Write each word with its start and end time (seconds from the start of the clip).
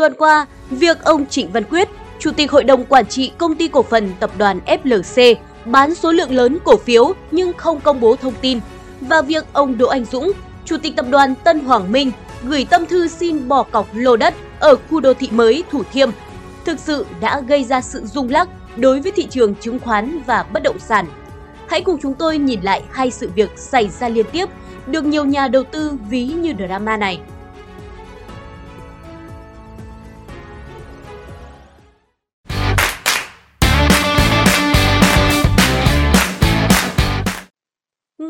Tuần 0.00 0.14
qua, 0.18 0.46
việc 0.70 1.04
ông 1.04 1.26
Trịnh 1.26 1.52
Văn 1.52 1.64
Quyết, 1.64 1.88
Chủ 2.18 2.30
tịch 2.30 2.50
Hội 2.50 2.64
đồng 2.64 2.84
Quản 2.84 3.06
trị 3.06 3.32
Công 3.38 3.54
ty 3.54 3.68
Cổ 3.68 3.82
phần 3.82 4.12
Tập 4.20 4.30
đoàn 4.38 4.60
FLC 4.66 5.34
bán 5.64 5.94
số 5.94 6.12
lượng 6.12 6.30
lớn 6.32 6.58
cổ 6.64 6.76
phiếu 6.76 7.12
nhưng 7.30 7.52
không 7.52 7.80
công 7.80 8.00
bố 8.00 8.16
thông 8.16 8.34
tin 8.40 8.60
và 9.00 9.22
việc 9.22 9.44
ông 9.52 9.78
Đỗ 9.78 9.86
Anh 9.88 10.04
Dũng, 10.04 10.32
Chủ 10.64 10.76
tịch 10.76 10.96
Tập 10.96 11.06
đoàn 11.10 11.34
Tân 11.44 11.60
Hoàng 11.60 11.92
Minh 11.92 12.12
gửi 12.44 12.66
tâm 12.70 12.86
thư 12.86 13.08
xin 13.08 13.48
bỏ 13.48 13.62
cọc 13.62 13.88
lô 13.92 14.16
đất 14.16 14.34
ở 14.60 14.76
khu 14.90 15.00
đô 15.00 15.14
thị 15.14 15.28
mới 15.30 15.64
Thủ 15.70 15.82
Thiêm 15.92 16.10
thực 16.64 16.78
sự 16.78 17.06
đã 17.20 17.40
gây 17.40 17.64
ra 17.64 17.80
sự 17.80 18.04
rung 18.04 18.30
lắc 18.30 18.48
đối 18.76 19.00
với 19.00 19.12
thị 19.12 19.26
trường 19.30 19.54
chứng 19.54 19.78
khoán 19.78 20.20
và 20.26 20.42
bất 20.52 20.62
động 20.62 20.78
sản. 20.78 21.06
Hãy 21.68 21.80
cùng 21.80 21.98
chúng 22.02 22.14
tôi 22.14 22.38
nhìn 22.38 22.60
lại 22.62 22.82
hai 22.90 23.10
sự 23.10 23.30
việc 23.34 23.50
xảy 23.56 23.88
ra 23.88 24.08
liên 24.08 24.26
tiếp 24.32 24.48
được 24.86 25.04
nhiều 25.04 25.24
nhà 25.24 25.48
đầu 25.48 25.64
tư 25.64 25.92
ví 26.10 26.26
như 26.26 26.54
drama 26.58 26.96
này. 26.96 27.20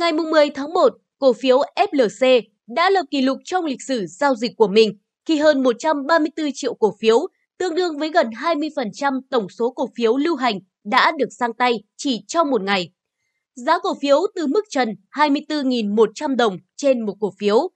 Ngày 0.00 0.12
10 0.12 0.50
tháng 0.50 0.72
1, 0.72 0.92
cổ 1.18 1.32
phiếu 1.32 1.60
FLC 1.76 2.42
đã 2.66 2.90
lập 2.90 3.02
kỷ 3.10 3.22
lục 3.22 3.38
trong 3.44 3.64
lịch 3.64 3.82
sử 3.82 4.06
giao 4.06 4.34
dịch 4.34 4.56
của 4.56 4.68
mình 4.68 4.98
khi 5.24 5.38
hơn 5.38 5.62
134 5.62 6.50
triệu 6.54 6.74
cổ 6.74 6.94
phiếu, 7.00 7.26
tương 7.58 7.74
đương 7.74 7.98
với 7.98 8.10
gần 8.10 8.30
20% 8.30 9.20
tổng 9.30 9.48
số 9.48 9.70
cổ 9.70 9.88
phiếu 9.96 10.16
lưu 10.16 10.36
hành 10.36 10.58
đã 10.84 11.12
được 11.18 11.28
sang 11.38 11.52
tay 11.52 11.84
chỉ 11.96 12.20
trong 12.26 12.50
một 12.50 12.62
ngày. 12.62 12.92
Giá 13.54 13.78
cổ 13.78 13.94
phiếu 14.00 14.20
từ 14.34 14.46
mức 14.46 14.64
trần 14.70 14.88
24.100 15.10 16.36
đồng 16.36 16.58
trên 16.76 17.06
một 17.06 17.14
cổ 17.20 17.32
phiếu, 17.38 17.68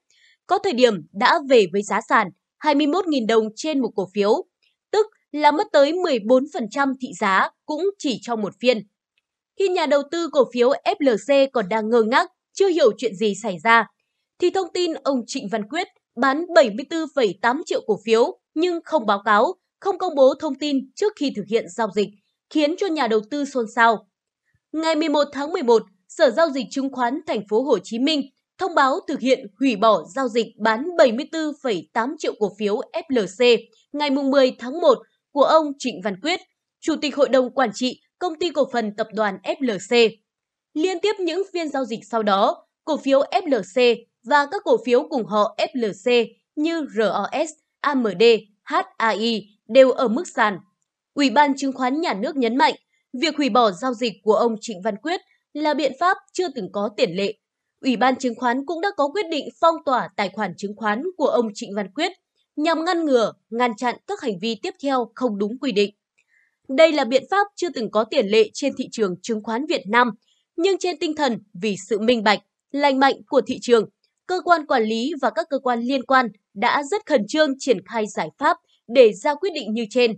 có 0.47 0.57
thời 0.57 0.73
điểm 0.73 0.93
đã 1.13 1.39
về 1.49 1.65
với 1.73 1.81
giá 1.83 1.99
sàn 2.09 2.27
21.000 2.63 3.27
đồng 3.27 3.49
trên 3.55 3.81
một 3.81 3.89
cổ 3.95 4.09
phiếu, 4.13 4.45
tức 4.91 5.07
là 5.31 5.51
mất 5.51 5.67
tới 5.71 5.93
14% 5.93 6.93
thị 7.01 7.07
giá 7.19 7.49
cũng 7.65 7.89
chỉ 7.97 8.19
trong 8.21 8.41
một 8.41 8.53
phiên. 8.59 8.87
Khi 9.59 9.67
nhà 9.67 9.85
đầu 9.85 10.01
tư 10.11 10.29
cổ 10.31 10.43
phiếu 10.53 10.69
FLC 10.69 11.47
còn 11.53 11.69
đang 11.69 11.89
ngơ 11.89 12.03
ngác, 12.03 12.31
chưa 12.53 12.67
hiểu 12.67 12.91
chuyện 12.97 13.15
gì 13.15 13.33
xảy 13.43 13.57
ra, 13.63 13.87
thì 14.39 14.49
thông 14.49 14.67
tin 14.73 14.93
ông 14.93 15.21
Trịnh 15.27 15.47
Văn 15.51 15.69
Quyết 15.69 15.87
bán 16.15 16.45
74,8 16.45 17.61
triệu 17.65 17.81
cổ 17.87 17.99
phiếu 18.05 18.39
nhưng 18.53 18.79
không 18.85 19.05
báo 19.05 19.21
cáo, 19.25 19.53
không 19.79 19.97
công 19.97 20.15
bố 20.15 20.33
thông 20.39 20.55
tin 20.55 20.91
trước 20.95 21.13
khi 21.15 21.33
thực 21.35 21.45
hiện 21.49 21.65
giao 21.69 21.87
dịch, 21.95 22.09
khiến 22.49 22.75
cho 22.77 22.87
nhà 22.87 23.07
đầu 23.07 23.19
tư 23.31 23.45
xôn 23.45 23.65
xao. 23.75 24.07
Ngày 24.71 24.95
11 24.95 25.23
tháng 25.33 25.53
11, 25.53 25.83
Sở 26.07 26.29
giao 26.29 26.49
dịch 26.49 26.65
chứng 26.71 26.91
khoán 26.91 27.19
thành 27.27 27.41
phố 27.49 27.63
Hồ 27.63 27.77
Chí 27.83 27.99
Minh 27.99 28.21
thông 28.57 28.75
báo 28.75 28.99
thực 29.07 29.19
hiện 29.19 29.39
hủy 29.59 29.75
bỏ 29.75 30.03
giao 30.15 30.27
dịch 30.27 30.47
bán 30.59 30.83
74,8 30.97 32.15
triệu 32.17 32.33
cổ 32.39 32.51
phiếu 32.57 32.81
FLC 33.09 33.57
ngày 33.93 34.09
10 34.09 34.51
tháng 34.59 34.81
1 34.81 34.97
của 35.31 35.43
ông 35.43 35.71
Trịnh 35.79 36.01
Văn 36.03 36.21
Quyết, 36.21 36.39
Chủ 36.81 36.95
tịch 37.01 37.15
Hội 37.15 37.29
đồng 37.29 37.53
Quản 37.53 37.69
trị 37.73 37.99
Công 38.25 38.39
ty 38.39 38.49
Cổ 38.49 38.69
phần 38.73 38.95
Tập 38.95 39.07
đoàn 39.13 39.37
FLC. 39.43 40.09
Liên 40.73 40.99
tiếp 40.99 41.15
những 41.19 41.43
phiên 41.53 41.69
giao 41.69 41.85
dịch 41.85 41.99
sau 42.05 42.23
đó, 42.23 42.65
cổ 42.85 42.97
phiếu 42.97 43.21
FLC 43.21 43.95
và 44.23 44.47
các 44.51 44.61
cổ 44.63 44.77
phiếu 44.85 45.07
cùng 45.09 45.25
họ 45.25 45.55
FLC 45.57 46.27
như 46.55 46.87
ROS, 46.95 47.49
AMD, 47.81 48.23
HAI 48.63 49.47
đều 49.67 49.91
ở 49.91 50.07
mức 50.07 50.27
sàn. 50.27 50.59
Ủy 51.13 51.29
ban 51.29 51.55
chứng 51.55 51.73
khoán 51.73 52.01
nhà 52.01 52.13
nước 52.13 52.35
nhấn 52.35 52.55
mạnh, 52.55 52.73
việc 53.13 53.37
hủy 53.37 53.49
bỏ 53.49 53.71
giao 53.71 53.93
dịch 53.93 54.13
của 54.23 54.35
ông 54.35 54.55
Trịnh 54.61 54.81
Văn 54.81 54.95
Quyết 54.97 55.21
là 55.53 55.73
biện 55.73 55.91
pháp 55.99 56.17
chưa 56.33 56.47
từng 56.55 56.71
có 56.71 56.89
tiền 56.97 57.11
lệ. 57.15 57.33
Ủy 57.81 57.97
ban 57.97 58.15
chứng 58.15 58.35
khoán 58.35 58.65
cũng 58.65 58.81
đã 58.81 58.89
có 58.97 59.07
quyết 59.07 59.25
định 59.29 59.49
phong 59.61 59.75
tỏa 59.85 60.09
tài 60.15 60.29
khoản 60.29 60.53
chứng 60.57 60.75
khoán 60.75 61.03
của 61.17 61.27
ông 61.27 61.49
Trịnh 61.53 61.75
Văn 61.75 61.93
Quyết 61.93 62.11
nhằm 62.55 62.85
ngăn 62.85 63.05
ngừa, 63.05 63.33
ngăn 63.49 63.75
chặn 63.75 63.95
các 64.07 64.21
hành 64.21 64.39
vi 64.39 64.55
tiếp 64.55 64.73
theo 64.83 65.11
không 65.15 65.37
đúng 65.37 65.59
quy 65.59 65.71
định. 65.71 65.95
Đây 66.67 66.91
là 66.91 67.03
biện 67.03 67.23
pháp 67.31 67.47
chưa 67.55 67.69
từng 67.69 67.91
có 67.91 68.03
tiền 68.03 68.27
lệ 68.27 68.49
trên 68.53 68.73
thị 68.77 68.87
trường 68.91 69.15
chứng 69.21 69.43
khoán 69.43 69.65
Việt 69.65 69.81
Nam, 69.87 70.09
nhưng 70.55 70.77
trên 70.79 70.99
tinh 70.99 71.15
thần 71.15 71.37
vì 71.61 71.75
sự 71.89 71.99
minh 71.99 72.23
bạch, 72.23 72.39
lành 72.71 72.99
mạnh 72.99 73.15
của 73.27 73.41
thị 73.47 73.57
trường, 73.61 73.89
cơ 74.27 74.41
quan 74.45 74.65
quản 74.65 74.83
lý 74.83 75.11
và 75.21 75.29
các 75.29 75.47
cơ 75.49 75.59
quan 75.59 75.79
liên 75.79 76.03
quan 76.03 76.27
đã 76.53 76.83
rất 76.83 77.05
khẩn 77.05 77.27
trương 77.27 77.53
triển 77.59 77.77
khai 77.85 78.07
giải 78.07 78.29
pháp 78.37 78.57
để 78.87 79.13
ra 79.13 79.35
quyết 79.35 79.49
định 79.53 79.73
như 79.73 79.85
trên. 79.89 80.15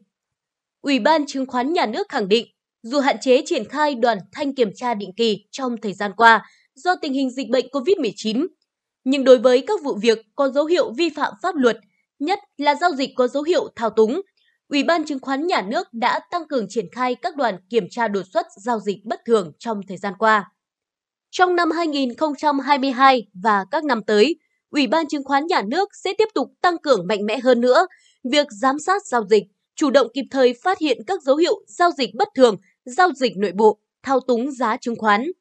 Ủy 0.82 1.00
ban 1.00 1.26
chứng 1.26 1.46
khoán 1.46 1.74
nhà 1.74 1.86
nước 1.86 2.10
khẳng 2.10 2.28
định, 2.28 2.48
dù 2.84 3.00
hạn 3.00 3.18
chế 3.22 3.42
triển 3.46 3.66
khai 3.66 3.96
đoàn 3.96 4.18
thanh 4.32 4.56
kiểm 4.56 4.70
tra 4.76 4.94
định 4.94 5.14
kỳ 5.18 5.46
trong 5.52 5.76
thời 5.82 5.94
gian 5.94 6.12
qua 6.18 6.46
do 6.76 6.96
tình 7.02 7.14
hình 7.14 7.30
dịch 7.30 7.50
bệnh 7.50 7.66
COVID-19, 7.68 8.48
nhưng 9.04 9.24
đối 9.24 9.38
với 9.38 9.64
các 9.68 9.84
vụ 9.84 9.96
việc 10.02 10.18
có 10.36 10.50
dấu 10.50 10.66
hiệu 10.66 10.94
vi 10.98 11.10
phạm 11.10 11.34
pháp 11.44 11.56
luật, 11.56 11.78
nhất 12.20 12.40
là 12.58 12.76
giao 12.76 12.92
dịch 12.92 13.10
có 13.16 13.28
dấu 13.28 13.44
hiệu 13.44 13.70
thao 13.76 13.90
túng, 13.90 14.22
Ủy 14.70 14.84
ban 14.84 15.06
chứng 15.06 15.20
khoán 15.20 15.48
nhà 15.48 15.62
nước 15.62 15.88
đã 15.94 16.20
tăng 16.32 16.48
cường 16.48 16.66
triển 16.70 16.86
khai 16.92 17.16
các 17.16 17.36
đoàn 17.36 17.58
kiểm 17.70 17.88
tra 17.90 18.08
đột 18.08 18.24
xuất 18.34 18.46
giao 18.56 18.80
dịch 18.80 19.06
bất 19.06 19.20
thường 19.26 19.52
trong 19.60 19.82
thời 19.88 19.98
gian 19.98 20.14
qua. 20.20 20.52
Trong 21.32 21.56
năm 21.56 21.72
2022 21.72 23.28
và 23.44 23.66
các 23.72 23.84
năm 23.84 24.04
tới, 24.08 24.36
Ủy 24.70 24.88
ban 24.88 25.08
chứng 25.08 25.24
khoán 25.24 25.48
nhà 25.48 25.62
nước 25.62 25.90
sẽ 26.04 26.14
tiếp 26.18 26.28
tục 26.34 26.52
tăng 26.62 26.78
cường 26.78 27.08
mạnh 27.08 27.26
mẽ 27.26 27.40
hơn 27.40 27.62
nữa 27.62 27.88
việc 28.24 28.48
giám 28.52 28.80
sát 28.80 29.06
giao 29.06 29.26
dịch, 29.30 29.44
chủ 29.76 29.92
động 29.92 30.08
kịp 30.14 30.26
thời 30.32 30.54
phát 30.64 30.80
hiện 30.80 30.98
các 31.08 31.22
dấu 31.22 31.36
hiệu 31.36 31.62
giao 31.68 31.92
dịch 31.98 32.10
bất 32.16 32.28
thường, 32.36 32.56
giao 32.86 33.10
dịch 33.16 33.38
nội 33.38 33.52
bộ, 33.56 33.80
thao 34.04 34.20
túng 34.20 34.52
giá 34.52 34.78
chứng 34.78 34.96
khoán. 34.96 35.32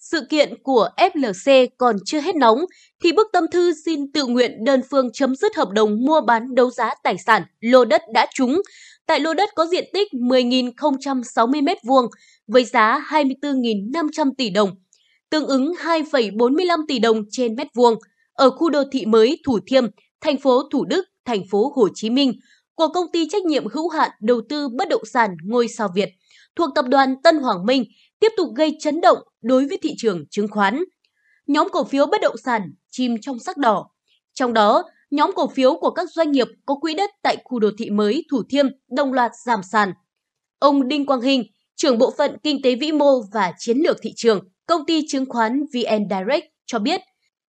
Sự 0.00 0.20
kiện 0.28 0.62
của 0.62 0.88
FLC 0.96 1.68
còn 1.78 1.96
chưa 2.04 2.20
hết 2.20 2.36
nóng 2.36 2.58
thì 3.02 3.12
bức 3.12 3.26
tâm 3.32 3.44
thư 3.52 3.72
xin 3.84 4.12
tự 4.12 4.26
nguyện 4.26 4.64
đơn 4.64 4.80
phương 4.90 5.12
chấm 5.12 5.36
dứt 5.36 5.56
hợp 5.56 5.68
đồng 5.70 6.04
mua 6.04 6.20
bán 6.20 6.54
đấu 6.54 6.70
giá 6.70 6.94
tài 7.02 7.18
sản 7.18 7.42
lô 7.60 7.84
đất 7.84 8.02
đã 8.14 8.26
trúng. 8.34 8.60
Tại 9.06 9.20
lô 9.20 9.34
đất 9.34 9.48
có 9.54 9.66
diện 9.66 9.84
tích 9.92 10.08
10.060 10.12 11.64
m2 11.64 12.08
với 12.46 12.64
giá 12.64 13.06
24.500 13.10 14.30
tỷ 14.38 14.50
đồng, 14.50 14.70
tương 15.30 15.46
ứng 15.46 15.72
2,45 15.72 16.80
tỷ 16.88 16.98
đồng 16.98 17.22
trên 17.30 17.54
mét 17.54 17.66
vuông 17.74 17.94
ở 18.32 18.50
khu 18.50 18.70
đô 18.70 18.82
thị 18.92 19.06
mới 19.06 19.38
Thủ 19.46 19.58
Thiêm, 19.66 19.84
thành 20.20 20.38
phố 20.38 20.62
Thủ 20.72 20.84
Đức, 20.84 21.04
thành 21.24 21.42
phố 21.50 21.72
Hồ 21.76 21.88
Chí 21.94 22.10
Minh 22.10 22.32
của 22.74 22.88
công 22.88 23.06
ty 23.12 23.28
trách 23.28 23.44
nhiệm 23.44 23.66
hữu 23.66 23.88
hạn 23.88 24.10
đầu 24.20 24.40
tư 24.48 24.68
bất 24.68 24.88
động 24.88 25.04
sản 25.04 25.30
Ngôi 25.44 25.68
sao 25.68 25.88
Việt 25.94 26.08
thuộc 26.56 26.70
tập 26.74 26.84
đoàn 26.88 27.14
Tân 27.22 27.38
Hoàng 27.38 27.66
Minh 27.66 27.84
tiếp 28.20 28.32
tục 28.36 28.48
gây 28.56 28.76
chấn 28.80 29.00
động 29.00 29.18
đối 29.42 29.66
với 29.66 29.78
thị 29.82 29.94
trường 29.98 30.24
chứng 30.30 30.48
khoán. 30.48 30.84
Nhóm 31.46 31.68
cổ 31.72 31.84
phiếu 31.84 32.06
bất 32.06 32.20
động 32.20 32.36
sản 32.44 32.62
chìm 32.90 33.16
trong 33.20 33.38
sắc 33.38 33.56
đỏ. 33.56 33.90
Trong 34.34 34.52
đó, 34.52 34.84
nhóm 35.10 35.30
cổ 35.36 35.48
phiếu 35.48 35.76
của 35.76 35.90
các 35.90 36.08
doanh 36.10 36.32
nghiệp 36.32 36.46
có 36.66 36.74
quỹ 36.74 36.94
đất 36.94 37.10
tại 37.22 37.36
khu 37.44 37.58
đô 37.58 37.70
thị 37.78 37.90
mới 37.90 38.24
Thủ 38.30 38.42
Thiêm 38.50 38.66
đồng 38.90 39.12
loạt 39.12 39.30
giảm 39.46 39.60
sàn. 39.62 39.92
Ông 40.58 40.88
Đinh 40.88 41.06
Quang 41.06 41.20
Hinh, 41.20 41.44
trưởng 41.76 41.98
bộ 41.98 42.14
phận 42.18 42.36
kinh 42.42 42.62
tế 42.62 42.74
vĩ 42.74 42.92
mô 42.92 43.20
và 43.32 43.52
chiến 43.58 43.78
lược 43.78 43.96
thị 44.02 44.12
trường, 44.16 44.48
công 44.66 44.86
ty 44.86 45.02
chứng 45.08 45.26
khoán 45.28 45.60
VN 45.60 46.08
Direct 46.10 46.46
cho 46.66 46.78
biết, 46.78 47.00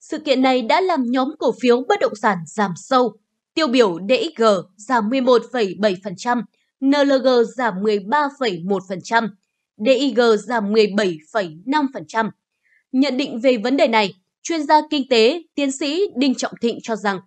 sự 0.01 0.19
kiện 0.19 0.43
này 0.43 0.63
đã 0.63 0.81
làm 0.81 1.05
nhóm 1.07 1.29
cổ 1.39 1.55
phiếu 1.61 1.85
bất 1.89 2.01
động 2.01 2.15
sản 2.23 2.39
giảm 2.47 2.71
sâu. 2.77 3.13
Tiêu 3.55 3.67
biểu 3.67 3.99
DXG 4.09 4.45
giảm 4.77 5.11
11,7%, 5.11 6.43
NLG 6.81 7.29
giảm 7.57 7.75
13,1%, 7.75 9.29
DIG 9.77 10.19
giảm 10.47 10.73
17,5%. 10.73 12.31
Nhận 12.93 13.17
định 13.17 13.41
về 13.41 13.57
vấn 13.57 13.77
đề 13.77 13.89
này, 13.89 14.15
chuyên 14.43 14.63
gia 14.63 14.81
kinh 14.91 15.09
tế 15.09 15.43
tiến 15.55 15.73
sĩ 15.73 16.03
Đinh 16.17 16.35
Trọng 16.35 16.53
Thịnh 16.61 16.79
cho 16.83 16.97
rằng 16.97 17.21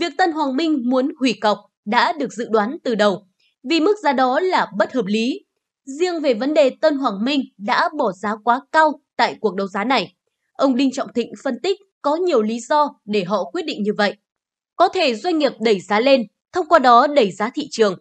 việc 0.00 0.12
Tân 0.18 0.32
Hoàng 0.32 0.56
Minh 0.56 0.82
muốn 0.84 1.12
hủy 1.20 1.34
cọc 1.40 1.58
đã 1.84 2.12
được 2.12 2.32
dự 2.32 2.48
đoán 2.50 2.76
từ 2.84 2.94
đầu 2.94 3.26
vì 3.62 3.80
mức 3.80 3.98
giá 4.02 4.12
đó 4.12 4.40
là 4.40 4.66
bất 4.76 4.92
hợp 4.92 5.06
lý. 5.06 5.40
Riêng 5.84 6.20
về 6.20 6.34
vấn 6.34 6.54
đề 6.54 6.70
Tân 6.80 6.98
Hoàng 6.98 7.24
Minh 7.24 7.40
đã 7.58 7.88
bỏ 7.98 8.12
giá 8.12 8.36
quá 8.44 8.60
cao 8.72 9.00
tại 9.16 9.36
cuộc 9.40 9.54
đấu 9.54 9.66
giá 9.66 9.84
này, 9.84 10.14
ông 10.52 10.76
Đinh 10.76 10.92
Trọng 10.92 11.12
Thịnh 11.12 11.32
phân 11.44 11.58
tích 11.62 11.78
có 12.02 12.16
nhiều 12.16 12.42
lý 12.42 12.60
do 12.60 12.94
để 13.04 13.24
họ 13.24 13.44
quyết 13.44 13.62
định 13.62 13.82
như 13.82 13.92
vậy. 13.98 14.16
Có 14.76 14.88
thể 14.88 15.14
doanh 15.14 15.38
nghiệp 15.38 15.52
đẩy 15.60 15.80
giá 15.80 16.00
lên, 16.00 16.22
thông 16.52 16.68
qua 16.68 16.78
đó 16.78 17.06
đẩy 17.06 17.32
giá 17.32 17.50
thị 17.54 17.68
trường, 17.70 17.98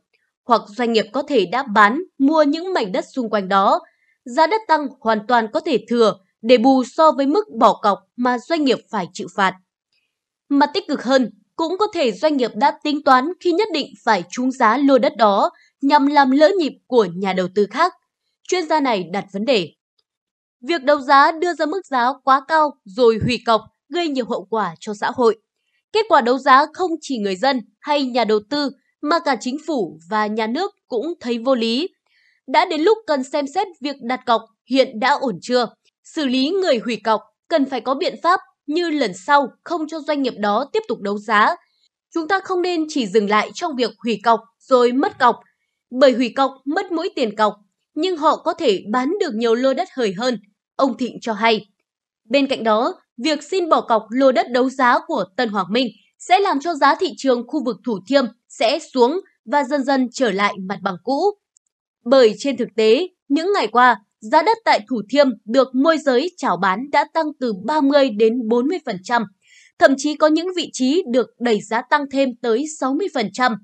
hoặc 0.50 0.62
doanh 0.68 0.94
nghiệp 0.94 1.06
có 1.14 1.22
thể 1.22 1.46
đã 1.46 1.64
bán, 1.64 2.02
mua 2.18 2.44
những 2.44 2.74
mảnh 2.74 2.92
đất 2.92 3.06
xung 3.14 3.30
quanh 3.30 3.48
đó. 3.48 3.80
Giá 4.26 4.48
đất 4.48 4.62
tăng 4.68 4.88
hoàn 5.00 5.28
toàn 5.28 5.48
có 5.54 5.60
thể 5.60 5.86
thừa 5.90 6.14
để 6.42 6.58
bù 6.58 6.84
so 6.84 7.12
với 7.12 7.26
mức 7.26 7.46
bỏ 7.60 7.80
cọc 7.82 8.00
mà 8.16 8.38
doanh 8.40 8.66
nghiệp 8.66 8.78
phải 8.92 9.08
chịu 9.14 9.28
phạt. 9.36 9.54
Mà 10.50 10.66
tích 10.66 10.88
cực 10.88 11.04
hơn, 11.04 11.30
cũng 11.56 11.78
có 11.80 11.88
thể 11.94 12.12
doanh 12.12 12.38
nghiệp 12.38 12.52
đã 12.56 12.78
tính 12.84 13.04
toán 13.04 13.32
khi 13.40 13.52
nhất 13.52 13.68
định 13.74 13.88
phải 14.04 14.24
trúng 14.32 14.52
giá 14.52 14.78
lô 14.78 14.98
đất 14.98 15.18
đó 15.18 15.50
nhằm 15.82 16.08
làm 16.08 16.32
lỡ 16.32 16.52
nhịp 16.60 16.74
của 16.88 17.08
nhà 17.16 17.34
đầu 17.34 17.48
tư 17.56 17.68
khác. 17.72 17.94
Chuyên 18.48 18.68
gia 18.68 18.80
này 18.80 19.04
đặt 19.14 19.26
vấn 19.34 19.46
đề. 19.46 19.70
Việc 20.62 20.84
đấu 20.84 21.00
giá 21.02 21.32
đưa 21.32 21.54
ra 21.54 21.66
mức 21.66 21.82
giá 21.86 22.14
quá 22.24 22.42
cao 22.48 22.72
rồi 22.86 23.20
hủy 23.26 23.40
cọc 23.46 23.62
gây 23.90 24.08
nhiều 24.08 24.26
hậu 24.26 24.48
quả 24.50 24.76
cho 24.80 24.94
xã 24.94 25.12
hội. 25.16 25.38
Kết 25.94 26.06
quả 26.10 26.22
đấu 26.22 26.38
giá 26.38 26.66
không 26.74 26.92
chỉ 27.02 27.18
người 27.18 27.36
dân 27.36 27.62
hay 27.80 28.06
nhà 28.06 28.24
đầu 28.24 28.40
tư 28.50 28.72
mà 29.02 29.20
cả 29.20 29.36
chính 29.40 29.58
phủ 29.68 30.00
và 30.10 30.28
nhà 30.28 30.48
nước 30.48 30.72
cũng 30.88 31.14
thấy 31.20 31.38
vô 31.38 31.56
lý. 31.56 31.90
Đã 32.48 32.66
đến 32.66 32.82
lúc 32.82 32.98
cần 33.08 33.24
xem 33.24 33.48
xét 33.48 33.68
việc 33.82 33.96
đặt 34.02 34.20
cọc 34.26 34.42
hiện 34.70 35.00
đã 35.00 35.12
ổn 35.12 35.40
chưa? 35.42 35.68
Xử 36.04 36.26
lý 36.26 36.50
người 36.50 36.78
hủy 36.86 37.02
cọc 37.04 37.22
cần 37.48 37.66
phải 37.66 37.82
có 37.82 37.96
biện 37.96 38.16
pháp 38.24 38.40
như 38.68 38.90
lần 38.90 39.12
sau 39.14 39.48
không 39.64 39.88
cho 39.88 40.00
doanh 40.00 40.22
nghiệp 40.22 40.34
đó 40.40 40.66
tiếp 40.74 40.84
tục 40.88 41.00
đấu 41.02 41.18
giá. 41.18 41.56
Chúng 42.14 42.28
ta 42.28 42.40
không 42.40 42.62
nên 42.62 42.86
chỉ 42.90 43.08
dừng 43.08 43.30
lại 43.30 43.52
trong 43.54 43.76
việc 43.76 43.92
hủy 44.04 44.20
cọc 44.24 44.40
rồi 44.60 44.92
mất 44.92 45.20
cọc, 45.20 45.40
bởi 45.92 46.12
hủy 46.12 46.30
cọc 46.36 46.52
mất 46.66 46.92
mỗi 46.92 47.10
tiền 47.16 47.36
cọc, 47.36 47.56
nhưng 47.94 48.18
họ 48.18 48.36
có 48.36 48.54
thể 48.54 48.84
bán 48.92 49.14
được 49.20 49.34
nhiều 49.34 49.56
lô 49.56 49.74
đất 49.74 49.88
hời 49.94 50.14
hơn, 50.14 50.40
ông 50.76 50.98
Thịnh 50.98 51.18
cho 51.22 51.34
hay. 51.34 51.66
Bên 52.30 52.48
cạnh 52.48 52.64
đó, 52.64 52.94
việc 53.18 53.44
xin 53.44 53.70
bỏ 53.70 53.82
cọc 53.82 54.06
lô 54.10 54.32
đất 54.32 54.52
đấu 54.52 54.70
giá 54.70 55.00
của 55.08 55.26
Tân 55.38 55.50
Hoàng 55.50 55.68
Minh 55.70 55.88
sẽ 56.20 56.40
làm 56.40 56.60
cho 56.60 56.76
giá 56.76 56.96
thị 56.96 57.14
trường 57.18 57.48
khu 57.48 57.64
vực 57.64 57.78
Thủ 57.86 58.00
Thiêm 58.08 58.26
sẽ 58.50 58.80
xuống 58.94 59.20
và 59.46 59.64
dần 59.64 59.84
dần 59.84 60.08
trở 60.14 60.32
lại 60.32 60.54
mặt 60.70 60.80
bằng 60.82 60.96
cũ. 61.04 61.22
Bởi 62.06 62.34
trên 62.38 62.58
thực 62.58 62.68
tế, 62.76 63.08
những 63.28 63.54
ngày 63.54 63.68
qua, 63.68 64.02
giá 64.20 64.42
đất 64.42 64.58
tại 64.66 64.80
Thủ 64.90 65.02
Thiêm 65.10 65.28
được 65.46 65.76
môi 65.76 65.98
giới 65.98 66.32
chào 66.38 66.58
bán 66.58 66.90
đã 66.92 67.06
tăng 67.14 67.26
từ 67.40 67.54
30 67.66 68.10
đến 68.10 68.34
40%, 68.48 69.26
thậm 69.80 69.94
chí 69.98 70.16
có 70.16 70.28
những 70.28 70.48
vị 70.56 70.70
trí 70.74 71.04
được 71.12 71.28
đẩy 71.40 71.62
giá 71.62 71.82
tăng 71.82 72.06
thêm 72.12 72.30
tới 72.42 72.66
60%. 72.82 73.56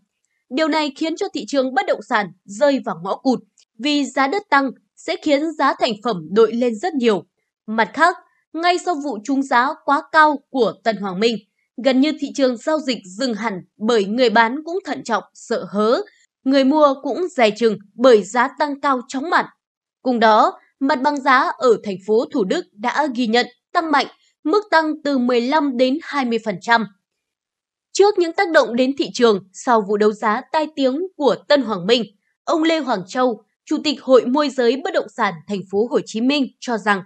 Điều 0.49 0.67
này 0.67 0.91
khiến 0.97 1.15
cho 1.15 1.27
thị 1.33 1.45
trường 1.47 1.73
bất 1.73 1.85
động 1.87 2.01
sản 2.09 2.27
rơi 2.45 2.79
vào 2.85 2.95
ngõ 3.03 3.15
cụt 3.15 3.39
vì 3.79 4.05
giá 4.05 4.27
đất 4.27 4.43
tăng 4.49 4.71
sẽ 4.95 5.15
khiến 5.21 5.51
giá 5.51 5.73
thành 5.79 5.93
phẩm 6.03 6.27
đội 6.31 6.53
lên 6.53 6.75
rất 6.75 6.93
nhiều. 6.93 7.23
Mặt 7.67 7.89
khác, 7.93 8.17
ngay 8.53 8.77
sau 8.85 8.95
vụ 9.03 9.17
trúng 9.23 9.43
giá 9.43 9.69
quá 9.85 10.01
cao 10.11 10.39
của 10.49 10.73
Tân 10.83 10.97
Hoàng 10.97 11.19
Minh, 11.19 11.35
gần 11.83 12.01
như 12.01 12.11
thị 12.19 12.27
trường 12.35 12.57
giao 12.57 12.79
dịch 12.79 12.97
dừng 13.05 13.33
hẳn 13.33 13.61
bởi 13.77 14.05
người 14.05 14.29
bán 14.29 14.63
cũng 14.65 14.79
thận 14.85 15.03
trọng, 15.03 15.23
sợ 15.33 15.65
hớ, 15.69 16.01
người 16.43 16.63
mua 16.63 16.93
cũng 17.03 17.27
dè 17.35 17.49
chừng 17.51 17.77
bởi 17.93 18.23
giá 18.23 18.49
tăng 18.59 18.81
cao 18.81 19.01
chóng 19.07 19.29
mặt. 19.29 19.45
Cùng 20.01 20.19
đó, 20.19 20.59
mặt 20.79 20.99
bằng 21.03 21.21
giá 21.21 21.51
ở 21.57 21.77
thành 21.83 21.97
phố 22.07 22.25
Thủ 22.25 22.43
Đức 22.43 22.65
đã 22.73 23.07
ghi 23.15 23.27
nhận 23.27 23.47
tăng 23.73 23.91
mạnh, 23.91 24.07
mức 24.43 24.63
tăng 24.71 24.93
từ 25.03 25.17
15 25.17 25.77
đến 25.77 25.97
20%. 26.03 26.85
Trước 27.91 28.19
những 28.19 28.33
tác 28.33 28.51
động 28.51 28.75
đến 28.75 28.91
thị 28.97 29.09
trường 29.13 29.39
sau 29.53 29.81
vụ 29.81 29.97
đấu 29.97 30.11
giá 30.11 30.41
tai 30.51 30.67
tiếng 30.75 31.01
của 31.17 31.35
Tân 31.47 31.61
Hoàng 31.61 31.85
Minh, 31.85 32.03
ông 32.43 32.63
Lê 32.63 32.79
Hoàng 32.79 33.03
Châu, 33.07 33.43
Chủ 33.65 33.77
tịch 33.83 34.01
Hội 34.01 34.25
môi 34.25 34.49
giới 34.49 34.81
bất 34.83 34.93
động 34.93 35.07
sản 35.17 35.33
thành 35.47 35.61
phố 35.71 35.87
Hồ 35.91 35.99
Chí 36.05 36.21
Minh 36.21 36.47
cho 36.59 36.77
rằng 36.77 37.01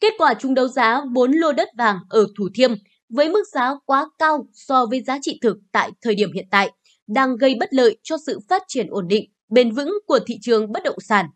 kết 0.00 0.12
quả 0.18 0.34
chung 0.34 0.54
đấu 0.54 0.68
giá 0.68 1.00
4 1.12 1.32
lô 1.32 1.52
đất 1.52 1.68
vàng 1.78 1.98
ở 2.08 2.26
Thủ 2.38 2.48
Thiêm 2.54 2.74
với 3.08 3.28
mức 3.28 3.44
giá 3.52 3.74
quá 3.86 4.06
cao 4.18 4.46
so 4.52 4.86
với 4.86 5.02
giá 5.02 5.18
trị 5.22 5.38
thực 5.42 5.56
tại 5.72 5.90
thời 6.02 6.14
điểm 6.14 6.32
hiện 6.32 6.46
tại 6.50 6.70
đang 7.06 7.36
gây 7.36 7.54
bất 7.60 7.74
lợi 7.74 7.98
cho 8.02 8.16
sự 8.26 8.40
phát 8.48 8.62
triển 8.68 8.86
ổn 8.90 9.08
định, 9.08 9.30
bền 9.48 9.70
vững 9.70 9.92
của 10.06 10.18
thị 10.26 10.38
trường 10.42 10.72
bất 10.72 10.82
động 10.84 11.00
sản. 11.00 11.26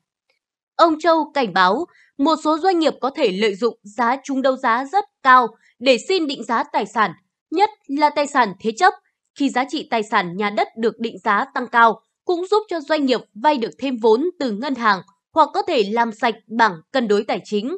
Ông 0.77 1.01
Châu 1.01 1.31
cảnh 1.35 1.53
báo 1.53 1.87
một 2.19 2.37
số 2.45 2.59
doanh 2.59 2.79
nghiệp 2.79 2.95
có 3.01 3.11
thể 3.11 3.33
lợi 3.33 3.55
dụng 3.55 3.79
giá 3.83 4.17
trúng 4.25 4.43
đấu 4.43 4.57
giá 4.57 4.85
rất 4.85 5.05
cao 5.23 5.49
để 5.79 5.99
xin 6.09 6.27
định 6.27 6.45
giá 6.45 6.65
tài 6.73 6.87
sản, 6.87 7.13
nhất 7.51 7.71
là 7.87 8.11
tài 8.11 8.27
sản 8.27 8.53
thế 8.61 8.73
chấp, 8.77 8.95
khi 9.39 9.51
giá 9.51 9.65
trị 9.69 9.89
tài 9.91 10.03
sản 10.03 10.37
nhà 10.37 10.51
đất 10.51 10.69
được 10.79 10.99
định 10.99 11.19
giá 11.25 11.45
tăng 11.55 11.67
cao 11.67 12.01
cũng 12.25 12.47
giúp 12.47 12.63
cho 12.69 12.81
doanh 12.81 13.07
nghiệp 13.07 13.21
vay 13.35 13.59
được 13.59 13.71
thêm 13.79 13.97
vốn 13.97 14.25
từ 14.39 14.53
ngân 14.53 14.75
hàng 14.75 15.03
hoặc 15.33 15.49
có 15.55 15.63
thể 15.63 15.83
làm 15.91 16.13
sạch 16.13 16.35
bảng 16.47 16.73
cân 16.93 17.09
đối 17.09 17.25
tài 17.25 17.41
chính. 17.45 17.77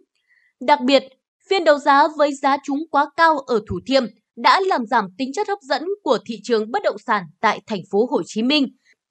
Đặc 0.60 0.80
biệt, 0.80 1.04
phiên 1.50 1.64
đấu 1.64 1.78
giá 1.78 2.08
với 2.16 2.34
giá 2.34 2.56
trúng 2.64 2.78
quá 2.90 3.06
cao 3.16 3.38
ở 3.38 3.60
Thủ 3.68 3.80
Thiêm 3.86 4.02
đã 4.36 4.60
làm 4.60 4.86
giảm 4.86 5.04
tính 5.18 5.32
chất 5.32 5.48
hấp 5.48 5.58
dẫn 5.62 5.84
của 6.02 6.18
thị 6.26 6.34
trường 6.44 6.70
bất 6.70 6.82
động 6.82 6.96
sản 7.06 7.24
tại 7.40 7.60
thành 7.66 7.80
phố 7.90 8.06
Hồ 8.10 8.22
Chí 8.26 8.42
Minh. 8.42 8.66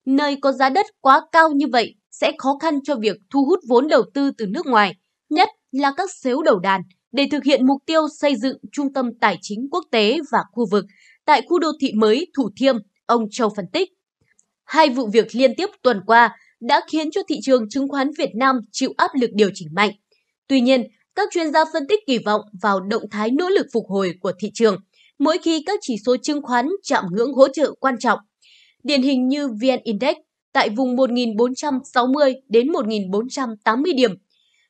Nơi 0.05 0.37
có 0.41 0.51
giá 0.51 0.69
đất 0.69 0.85
quá 1.01 1.21
cao 1.31 1.49
như 1.51 1.65
vậy 1.71 1.95
sẽ 2.11 2.31
khó 2.37 2.57
khăn 2.61 2.79
cho 2.83 2.95
việc 2.95 3.17
thu 3.29 3.45
hút 3.45 3.59
vốn 3.69 3.87
đầu 3.87 4.03
tư 4.13 4.31
từ 4.37 4.45
nước 4.45 4.65
ngoài, 4.65 4.95
nhất 5.29 5.49
là 5.71 5.91
các 5.97 6.09
xếu 6.21 6.41
đầu 6.41 6.59
đàn 6.59 6.81
để 7.11 7.27
thực 7.31 7.43
hiện 7.43 7.67
mục 7.67 7.77
tiêu 7.85 8.01
xây 8.19 8.35
dựng 8.35 8.57
trung 8.71 8.93
tâm 8.93 9.05
tài 9.21 9.37
chính 9.41 9.67
quốc 9.71 9.83
tế 9.91 10.19
và 10.31 10.39
khu 10.51 10.65
vực 10.71 10.85
tại 11.25 11.41
khu 11.49 11.59
đô 11.59 11.67
thị 11.81 11.91
mới 11.95 12.27
Thủ 12.37 12.49
Thiêm, 12.57 12.75
ông 13.05 13.25
Châu 13.31 13.49
phân 13.55 13.65
tích. 13.73 13.89
Hai 14.65 14.89
vụ 14.89 15.07
việc 15.13 15.35
liên 15.35 15.55
tiếp 15.57 15.69
tuần 15.81 16.01
qua 16.05 16.35
đã 16.61 16.81
khiến 16.91 17.11
cho 17.11 17.21
thị 17.29 17.35
trường 17.41 17.69
chứng 17.69 17.87
khoán 17.87 18.09
Việt 18.17 18.29
Nam 18.35 18.55
chịu 18.71 18.93
áp 18.97 19.11
lực 19.21 19.29
điều 19.33 19.49
chỉnh 19.53 19.67
mạnh. 19.75 19.91
Tuy 20.47 20.61
nhiên, 20.61 20.83
các 21.19 21.29
chuyên 21.31 21.51
gia 21.51 21.65
phân 21.73 21.87
tích 21.87 21.99
kỳ 22.07 22.17
vọng 22.17 22.41
vào 22.61 22.79
động 22.79 23.03
thái 23.11 23.31
nỗ 23.31 23.49
lực 23.49 23.67
phục 23.73 23.85
hồi 23.89 24.13
của 24.21 24.31
thị 24.39 24.51
trường, 24.53 24.77
mỗi 25.19 25.37
khi 25.37 25.63
các 25.65 25.79
chỉ 25.81 25.95
số 26.05 26.17
chứng 26.17 26.41
khoán 26.41 26.69
chạm 26.83 27.05
ngưỡng 27.11 27.33
hỗ 27.33 27.47
trợ 27.47 27.73
quan 27.79 27.99
trọng. 27.99 28.19
Điển 28.83 29.01
hình 29.01 29.27
như 29.27 29.47
VN 29.47 29.79
Index 29.83 30.15
tại 30.53 30.69
vùng 30.69 30.95
1.460 30.95 32.33
đến 32.49 32.67
1.480 32.67 33.95
điểm. 33.95 34.11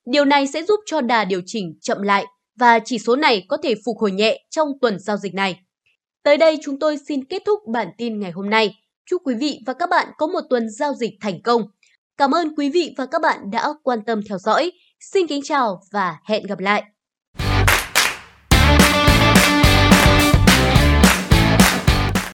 Điều 0.06 0.26
này 0.26 0.48
sẽ 0.48 0.64
giúp 0.64 0.80
cho 0.86 1.02
đà 1.02 1.26
điều 1.26 1.42
chỉnh 1.46 1.78
chậm 1.82 2.02
lại 2.02 2.26
và 2.60 2.80
chỉ 2.86 3.00
số 3.00 3.16
này 3.16 3.46
có 3.48 3.58
thể 3.58 3.76
phục 3.86 3.98
hồi 3.98 4.12
nhẹ 4.12 4.46
trong 4.50 4.68
tuần 4.82 5.00
giao 5.00 5.18
dịch 5.18 5.34
này. 5.34 5.60
Tới 6.24 6.38
đây 6.38 6.58
chúng 6.64 6.80
tôi 6.80 6.98
xin 7.08 7.26
kết 7.26 7.42
thúc 7.46 7.60
bản 7.68 7.88
tin 7.98 8.20
ngày 8.20 8.32
hôm 8.32 8.50
nay. 8.50 8.76
Chúc 9.06 9.22
quý 9.26 9.36
vị 9.36 9.60
và 9.66 9.74
các 9.74 9.90
bạn 9.90 10.08
có 10.18 10.28
một 10.28 10.42
tuần 10.50 10.70
giao 10.70 10.94
dịch 10.94 11.14
thành 11.22 11.42
công. 11.42 11.62
Cảm 12.18 12.32
ơn 12.32 12.56
quý 12.56 12.70
vị 12.70 12.94
và 12.98 13.06
các 13.06 13.22
bạn 13.22 13.52
đã 13.52 13.68
quan 13.84 14.00
tâm 14.06 14.22
theo 14.30 14.38
dõi. 14.38 14.72
Xin 15.00 15.28
kính 15.28 15.42
chào 15.44 15.82
và 15.92 16.18
hẹn 16.26 16.48
gặp 16.48 16.60
lại! 16.60 16.84